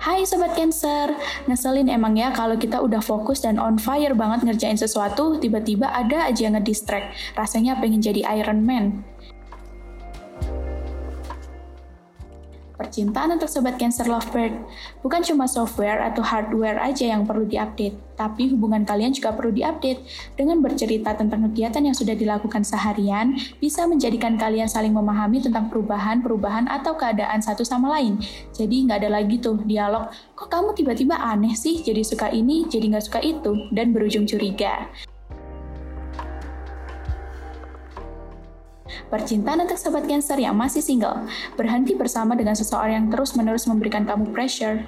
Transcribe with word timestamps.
Hai 0.00 0.24
Sobat 0.24 0.56
Cancer, 0.56 1.12
ngeselin 1.44 1.92
emang 1.92 2.16
ya 2.16 2.32
kalau 2.32 2.56
kita 2.56 2.80
udah 2.80 3.04
fokus 3.04 3.44
dan 3.44 3.60
on 3.60 3.76
fire 3.76 4.16
banget 4.16 4.48
ngerjain 4.48 4.80
sesuatu, 4.80 5.36
tiba-tiba 5.36 5.92
ada 5.92 6.24
aja 6.24 6.48
yang 6.48 6.56
ngedistract. 6.56 7.12
Rasanya 7.36 7.76
pengen 7.84 8.00
jadi 8.00 8.24
Iron 8.40 8.64
Man. 8.64 9.04
Percintaan 12.80 13.36
untuk 13.36 13.52
Sobat 13.52 13.76
Cancer 13.76 14.08
Lovebird 14.08 14.56
bukan 15.04 15.20
cuma 15.20 15.44
software 15.44 16.00
atau 16.00 16.24
hardware 16.24 16.80
aja 16.80 17.12
yang 17.12 17.28
perlu 17.28 17.44
diupdate, 17.44 17.92
tapi 18.16 18.48
hubungan 18.48 18.88
kalian 18.88 19.12
juga 19.12 19.36
perlu 19.36 19.52
diupdate. 19.52 20.00
Dengan 20.32 20.64
bercerita 20.64 21.12
tentang 21.12 21.44
kegiatan 21.52 21.84
yang 21.84 21.92
sudah 21.92 22.16
dilakukan 22.16 22.64
seharian, 22.64 23.36
bisa 23.60 23.84
menjadikan 23.84 24.40
kalian 24.40 24.64
saling 24.64 24.96
memahami 24.96 25.44
tentang 25.44 25.68
perubahan-perubahan 25.68 26.72
atau 26.72 26.96
keadaan 26.96 27.44
satu 27.44 27.68
sama 27.68 28.00
lain. 28.00 28.16
Jadi 28.56 28.88
nggak 28.88 29.04
ada 29.04 29.12
lagi 29.12 29.36
tuh 29.36 29.60
dialog, 29.60 30.08
kok 30.32 30.48
kamu 30.48 30.72
tiba-tiba 30.72 31.20
aneh 31.20 31.52
sih, 31.52 31.84
jadi 31.84 32.00
suka 32.00 32.32
ini, 32.32 32.64
jadi 32.64 32.96
nggak 32.96 33.04
suka 33.12 33.20
itu, 33.20 33.68
dan 33.76 33.92
berujung 33.92 34.24
curiga. 34.24 34.88
Percintaan 39.08 39.64
untuk 39.64 39.80
sobat 39.80 40.04
Cancer 40.04 40.36
yang 40.36 40.52
masih 40.52 40.84
single, 40.84 41.24
berhenti 41.56 41.96
bersama 41.96 42.36
dengan 42.36 42.52
seseorang 42.52 42.92
yang 42.92 43.06
terus-menerus 43.08 43.64
memberikan 43.64 44.04
kamu 44.04 44.28
pressure, 44.36 44.84